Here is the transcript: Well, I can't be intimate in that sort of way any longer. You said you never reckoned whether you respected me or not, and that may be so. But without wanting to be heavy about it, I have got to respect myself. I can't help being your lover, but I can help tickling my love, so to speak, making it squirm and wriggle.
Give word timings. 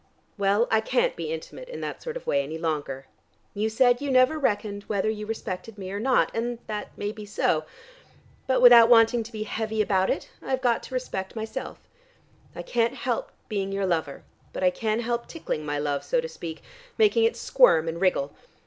Well, 0.35 0.67
I 0.71 0.81
can't 0.81 1.15
be 1.15 1.31
intimate 1.31 1.69
in 1.69 1.79
that 1.81 2.01
sort 2.01 2.17
of 2.17 2.25
way 2.25 2.41
any 2.41 2.57
longer. 2.57 3.05
You 3.53 3.69
said 3.69 4.01
you 4.01 4.09
never 4.09 4.39
reckoned 4.39 4.81
whether 4.87 5.11
you 5.11 5.27
respected 5.27 5.77
me 5.77 5.91
or 5.91 5.99
not, 5.99 6.31
and 6.33 6.57
that 6.65 6.97
may 6.97 7.11
be 7.11 7.23
so. 7.23 7.65
But 8.47 8.63
without 8.63 8.89
wanting 8.89 9.21
to 9.21 9.31
be 9.31 9.43
heavy 9.43 9.79
about 9.79 10.09
it, 10.09 10.31
I 10.41 10.49
have 10.49 10.61
got 10.63 10.81
to 10.81 10.95
respect 10.95 11.35
myself. 11.35 11.77
I 12.55 12.63
can't 12.63 12.95
help 12.95 13.31
being 13.47 13.71
your 13.71 13.85
lover, 13.85 14.23
but 14.53 14.63
I 14.63 14.71
can 14.71 15.01
help 15.01 15.27
tickling 15.27 15.67
my 15.67 15.77
love, 15.77 16.03
so 16.03 16.19
to 16.19 16.27
speak, 16.27 16.63
making 16.97 17.25
it 17.25 17.37
squirm 17.37 17.87
and 17.87 18.01
wriggle. 18.01 18.33